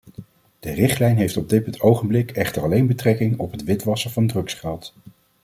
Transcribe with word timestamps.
De 0.59 0.71
richtlijn 0.71 1.17
heeft 1.17 1.37
op 1.37 1.49
dit 1.49 1.81
ogenblik 1.81 2.31
echter 2.31 2.63
alleen 2.63 2.87
betrekking 2.87 3.39
op 3.39 3.51
het 3.51 3.63
witwassen 3.63 4.11
van 4.11 4.27
drugsgeld. 4.27 4.93